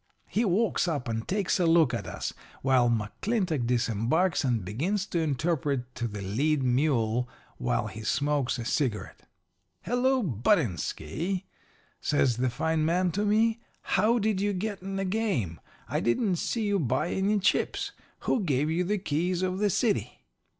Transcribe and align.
"He 0.27 0.43
walks 0.43 0.87
up 0.87 1.07
and 1.07 1.27
takes 1.27 1.59
a 1.59 1.67
look 1.67 1.93
at 1.93 2.07
us, 2.07 2.33
while 2.63 2.89
McClintock 2.89 3.67
disembarks 3.67 4.43
and 4.43 4.65
begins 4.65 5.05
to 5.05 5.19
interpret 5.19 5.93
to 5.93 6.07
the 6.07 6.23
lead 6.23 6.63
mule 6.63 7.29
while 7.59 7.85
he 7.85 8.01
smokes 8.01 8.57
a 8.57 8.65
cigarette. 8.65 9.27
"'Hello, 9.83 10.23
Buttinsky,' 10.23 11.43
says 11.99 12.37
the 12.37 12.49
fine 12.49 12.83
man 12.83 13.11
to 13.11 13.23
me. 13.23 13.59
'How 13.83 14.17
did 14.17 14.41
you 14.41 14.53
get 14.53 14.81
in 14.81 14.95
the 14.95 15.05
game? 15.05 15.59
I 15.87 15.99
didn't 15.99 16.37
see 16.37 16.63
you 16.65 16.79
buy 16.79 17.09
any 17.09 17.37
chips. 17.37 17.91
Who 18.21 18.39
gave 18.41 18.71
you 18.71 18.83
the 18.83 18.97
keys 18.97 19.43
of 19.43 19.59
the 19.59 19.69
city?' 19.69 20.23